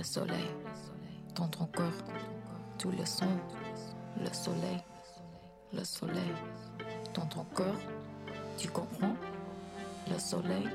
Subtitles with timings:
[0.00, 0.48] le soleil
[1.34, 1.92] dans ton cœur,
[2.78, 3.36] tous les sons,
[4.18, 4.78] le soleil,
[5.74, 6.32] le soleil
[7.12, 7.74] dans ton cœur,
[8.56, 9.14] tu comprends,
[10.10, 10.70] le soleil.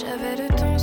[0.00, 0.78] J'avais le temps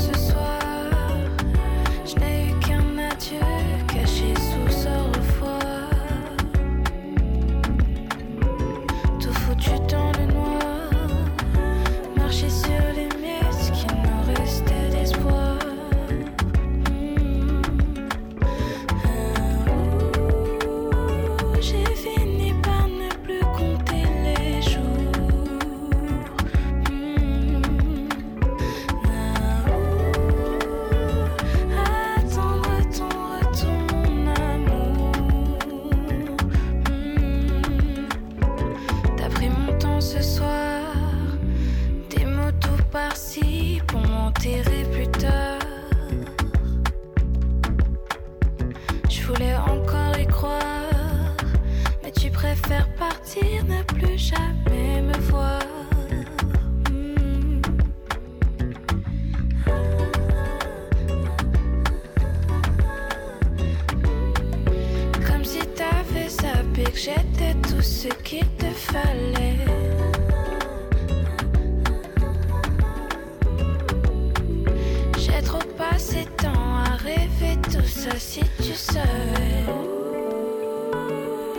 [78.38, 79.66] Si tu savais,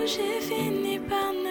[0.07, 1.48] j'ai fini par ne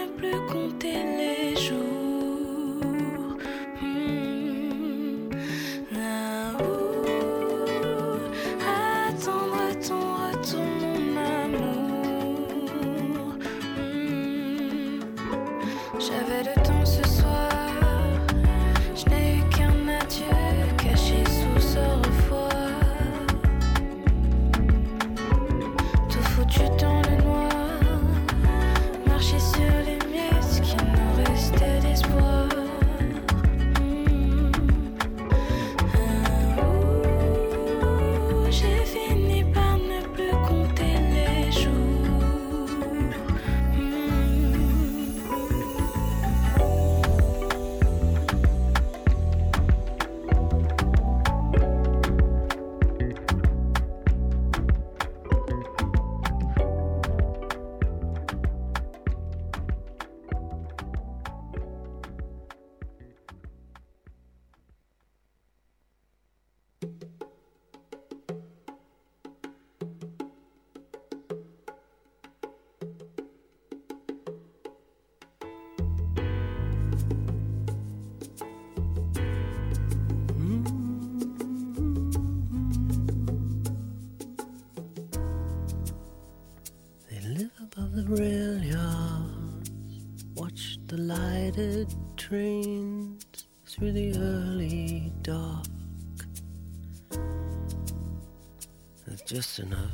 [99.27, 99.91] just enough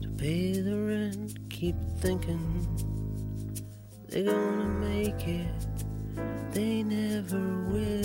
[0.00, 1.36] to pay the rent.
[1.50, 2.68] Keep thinking
[4.08, 5.66] they're gonna make it,
[6.52, 8.01] they never will.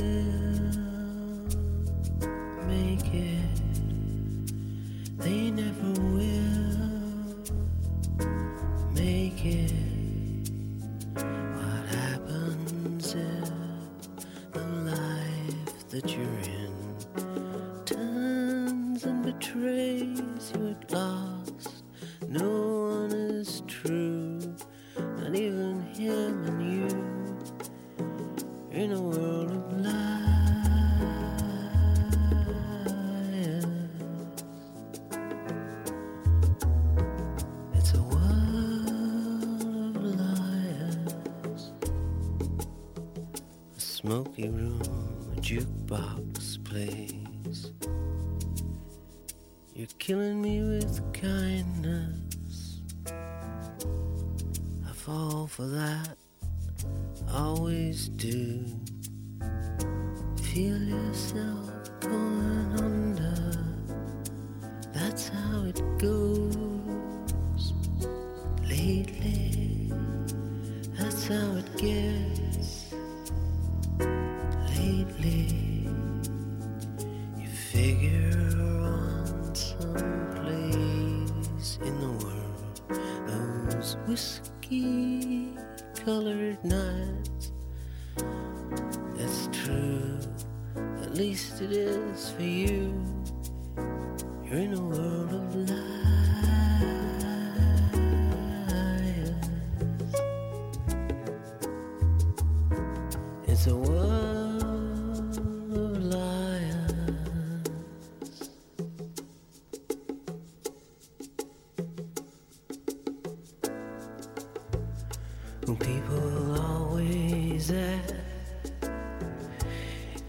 [115.75, 118.13] People always at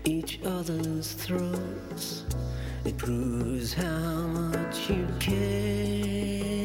[0.04, 2.24] each other's throats.
[2.84, 6.57] It proves how much you care.